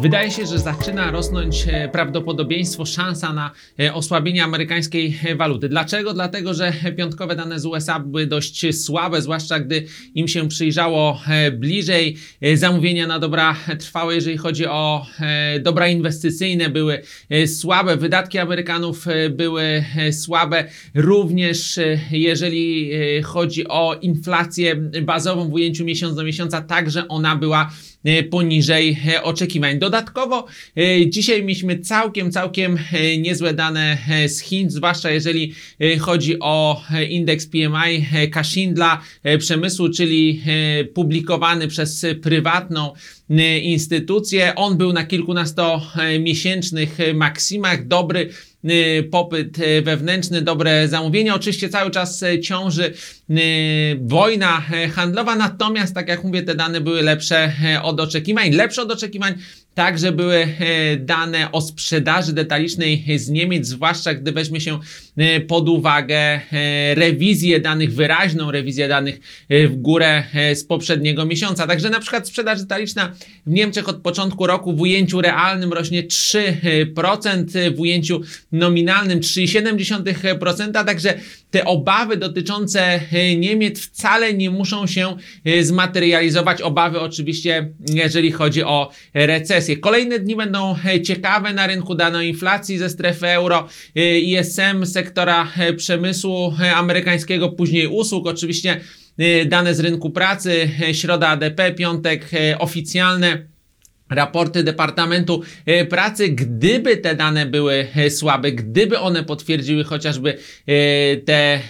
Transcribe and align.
Wydaje 0.00 0.30
się, 0.30 0.46
że 0.46 0.58
zaczyna 0.58 1.10
rosnąć 1.10 1.64
e, 1.68 1.88
prawdopodobieństwo, 1.88 2.86
szansa 2.86 3.32
na 3.32 3.50
e, 3.80 3.94
osłabienie 3.94 4.44
amerykańskiej 4.44 5.18
e, 5.24 5.34
waluty. 5.34 5.68
Dlaczego? 5.68 6.14
Dlatego, 6.14 6.54
że 6.54 6.72
piątkowe 6.96 7.36
dane 7.36 7.60
z 7.60 7.66
USA 7.66 8.00
były 8.00 8.26
dość 8.26 8.84
słabe, 8.84 9.22
zwłaszcza 9.22 9.60
gdy 9.60 9.86
im 10.14 10.28
się 10.28 10.48
przyjrzało 10.48 11.20
bliżej. 11.52 12.16
Zamówienia 12.54 13.06
na 13.06 13.18
dobra 13.18 13.56
trwałe, 13.78 14.14
jeżeli 14.14 14.36
chodzi 14.36 14.66
o 14.66 15.06
dobra 15.60 15.88
inwestycyjne, 15.88 16.68
były 16.68 17.02
słabe. 17.46 17.96
Wydatki 17.96 18.38
Amerykanów 18.38 19.06
były 19.30 19.84
słabe. 20.12 20.64
Również 20.94 21.80
jeżeli 22.10 22.90
chodzi 23.22 23.68
o 23.68 23.94
inflację 23.94 24.76
bazową 25.02 25.48
w 25.48 25.52
ujęciu 25.52 25.84
miesiąc 25.84 26.16
do 26.16 26.24
miesiąca, 26.24 26.60
także 26.62 27.08
ona 27.08 27.36
była 27.36 27.70
poniżej 28.30 28.98
oczekiwań. 29.22 29.78
Dodatkowo 29.84 30.46
e, 30.76 31.10
dzisiaj 31.10 31.42
mieliśmy 31.42 31.78
całkiem, 31.78 32.30
całkiem 32.32 32.78
e, 32.92 33.18
niezłe 33.18 33.54
dane 33.54 33.98
e, 34.08 34.28
z 34.28 34.40
Chin, 34.40 34.70
zwłaszcza 34.70 35.10
jeżeli 35.10 35.54
chodzi 36.00 36.36
o 36.40 36.82
indeks 37.08 37.46
PMI 37.46 38.06
Kashindla 38.30 39.02
przemysłu, 39.38 39.88
czyli 39.88 40.42
publikowany 40.94 41.68
przez 41.68 42.06
prywatną 42.22 42.92
e, 43.30 43.58
instytucję. 43.58 44.54
On 44.54 44.76
był 44.76 44.92
na 44.92 45.04
kilkunastomiesięcznych 45.04 47.00
e, 47.00 47.14
maksimach, 47.14 47.86
dobry 47.86 48.30
y, 48.70 49.08
popyt 49.10 49.58
y, 49.58 49.82
wewnętrzny, 49.82 50.42
dobre 50.42 50.88
zamówienia. 50.88 51.34
Oczywiście 51.34 51.68
cały 51.68 51.90
czas 51.90 52.22
y, 52.22 52.40
ciąży 52.40 52.92
y, 53.30 53.98
wojna 54.02 54.62
y, 54.84 54.88
handlowa, 54.88 55.36
natomiast 55.36 55.94
tak 55.94 56.08
jak 56.08 56.24
mówię, 56.24 56.42
te 56.42 56.54
dane 56.54 56.80
były 56.80 57.02
lepsze 57.02 57.52
y, 57.76 57.82
od 57.82 58.00
oczekiwań. 58.00 58.50
Lepsze 58.50 58.82
od 58.82 58.92
oczekiwań 58.92 59.34
także 59.74 60.12
były 60.12 60.36
y, 60.36 60.96
dane 60.96 61.52
o 61.52 61.60
sprzedaży 61.60 62.32
detalicznej 62.32 63.04
z 63.16 63.28
Niemiec, 63.28 63.66
zwłaszcza 63.66 64.14
gdy 64.14 64.32
weźmie 64.32 64.60
się 64.60 64.78
y, 65.36 65.40
pod 65.40 65.68
uwagę 65.68 66.36
y, 66.36 66.94
rewizję 66.94 67.60
danych, 67.60 67.94
wyraźną 67.94 68.50
rewizję 68.50 68.88
danych 68.88 69.20
y, 69.50 69.68
w 69.68 69.76
górę 69.76 70.22
y, 70.52 70.56
z 70.56 70.64
poprzedniego 70.64 71.26
miesiąca. 71.26 71.66
Także 71.66 71.90
na 71.90 72.00
przykład 72.00 72.28
sprzedaż 72.28 72.60
detaliczna 72.60 73.13
w 73.46 73.50
Niemczech 73.50 73.88
od 73.88 73.96
początku 73.96 74.46
roku 74.46 74.72
w 74.72 74.80
ujęciu 74.80 75.20
realnym 75.20 75.72
rośnie 75.72 76.02
3%, 76.02 77.74
w 77.76 77.80
ujęciu 77.80 78.20
nominalnym 78.52 79.20
3,7%, 79.20 80.84
także 80.86 81.14
te 81.54 81.64
obawy 81.64 82.16
dotyczące 82.16 83.00
e, 83.12 83.36
Niemiec 83.36 83.80
wcale 83.80 84.34
nie 84.34 84.50
muszą 84.50 84.86
się 84.86 85.16
e, 85.44 85.64
zmaterializować. 85.64 86.62
Obawy 86.62 87.00
oczywiście, 87.00 87.72
jeżeli 87.94 88.32
chodzi 88.32 88.62
o 88.62 88.90
recesję. 89.14 89.76
Kolejne 89.76 90.18
dni 90.18 90.36
będą 90.36 90.76
e, 90.84 91.02
ciekawe 91.02 91.52
na 91.52 91.66
rynku 91.66 91.94
dano 91.94 92.22
inflacji 92.22 92.78
ze 92.78 92.90
strefy 92.90 93.26
euro, 93.26 93.68
ISM 94.22 94.86
sektora 94.86 95.52
przemysłu 95.76 96.54
amerykańskiego, 96.74 97.48
później 97.48 97.86
usług, 97.86 98.26
oczywiście 98.26 98.80
dane 99.46 99.74
z 99.74 99.80
rynku 99.80 100.10
pracy, 100.10 100.70
e, 100.82 100.94
środa 100.94 101.28
ADP, 101.28 101.72
piątek 101.76 102.30
e, 102.34 102.58
oficjalne 102.58 103.53
raporty 104.10 104.62
Departamentu 104.62 105.42
e, 105.66 105.84
Pracy, 105.84 106.28
gdyby 106.28 106.96
te 106.96 107.14
dane 107.14 107.46
były 107.46 107.86
e, 107.96 108.10
słabe, 108.10 108.52
gdyby 108.52 108.98
one 108.98 109.24
potwierdziły 109.24 109.84
chociażby 109.84 110.38
e, 110.66 111.16
te 111.16 111.60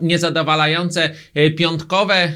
niezadowalające 0.00 1.10
piątkowe 1.56 2.32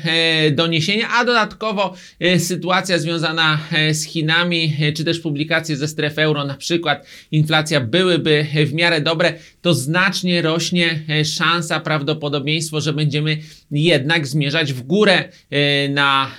doniesienia, 0.52 1.08
a 1.08 1.24
dodatkowo 1.24 1.94
sytuacja 2.38 2.98
związana 2.98 3.58
z 3.92 4.04
Chinami, 4.04 4.76
czy 4.96 5.04
też 5.04 5.18
publikacje 5.20 5.76
ze 5.76 5.88
strefy 5.88 6.22
euro, 6.22 6.44
na 6.44 6.54
przykład 6.54 7.06
inflacja 7.30 7.80
byłyby 7.80 8.46
w 8.66 8.72
miarę 8.72 9.00
dobre, 9.00 9.32
to 9.62 9.74
znacznie 9.74 10.42
rośnie 10.42 11.00
szansa, 11.24 11.80
prawdopodobieństwo, 11.80 12.80
że 12.80 12.92
będziemy 12.92 13.38
jednak 13.70 14.26
zmierzać 14.26 14.72
w 14.72 14.82
górę 14.82 15.28
na 15.88 16.30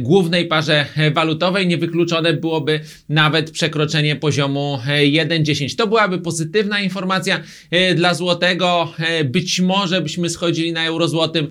głównej 0.00 0.46
parze 0.46 0.86
walutowej. 1.12 1.66
Niewykluczone 1.66 2.27
byłoby 2.32 2.80
nawet 3.08 3.50
przekroczenie 3.50 4.16
poziomu 4.16 4.78
e, 4.86 5.00
1,10. 5.00 5.76
To 5.76 5.86
byłaby 5.86 6.18
pozytywna 6.18 6.80
informacja 6.80 7.42
e, 7.70 7.94
dla 7.94 8.14
złotego. 8.14 8.92
E, 8.98 9.24
Być 9.24 9.60
może 9.60 10.00
byśmy 10.00 10.30
schodzili 10.30 10.72
na 10.72 10.86
euro 10.86 11.08
złotym 11.08 11.44
e, 11.44 11.48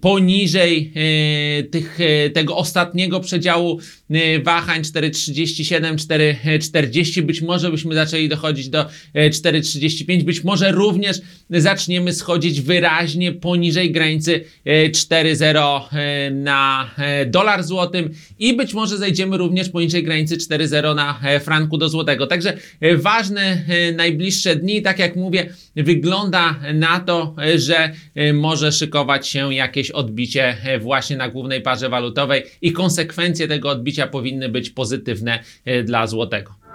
poniżej 0.00 0.92
e, 0.94 1.62
tych, 1.62 1.98
e, 2.00 2.30
tego 2.30 2.56
ostatniego 2.56 3.20
przedziału 3.20 3.80
wahań 4.44 4.82
4,37, 4.82 5.96
4,40. 5.96 7.22
Być 7.22 7.42
może 7.42 7.70
byśmy 7.70 7.94
zaczęli 7.94 8.28
dochodzić 8.28 8.68
do 8.68 8.86
e, 9.14 9.30
4,35. 9.30 10.22
Być 10.22 10.44
może 10.44 10.72
również 10.72 11.20
zaczniemy 11.50 12.12
schodzić 12.12 12.60
wyraźnie 12.60 13.32
poniżej 13.32 13.92
granicy 13.92 14.44
e, 14.64 14.90
4,0 14.90 15.80
e, 15.92 16.30
na 16.30 16.90
dolar 17.26 17.64
złotym 17.64 18.10
i 18.38 18.56
być 18.56 18.74
może 18.74 18.98
zejdziemy 18.98 19.36
również 19.36 19.68
poniżej 19.68 20.02
granicy 20.02 20.36
4,0 20.36 20.94
na 20.94 21.20
franku 21.40 21.78
do 21.78 21.88
złotego. 21.88 22.26
Także 22.26 22.56
ważne 22.96 23.64
najbliższe 23.96 24.56
dni, 24.56 24.82
tak 24.82 24.98
jak 24.98 25.16
mówię, 25.16 25.54
wygląda 25.76 26.60
na 26.74 27.00
to, 27.00 27.34
że 27.56 27.92
może 28.34 28.72
szykować 28.72 29.28
się 29.28 29.45
jakieś 29.50 29.90
odbicie 29.90 30.56
e, 30.64 30.78
właśnie 30.78 31.16
na 31.16 31.28
głównej 31.28 31.62
parze 31.62 31.88
walutowej 31.88 32.42
i 32.62 32.72
konsekwencje 32.72 33.48
tego 33.48 33.70
odbicia 33.70 34.06
powinny 34.06 34.48
być 34.48 34.70
pozytywne 34.70 35.38
e, 35.64 35.82
dla 35.82 36.06
złotego. 36.06 36.65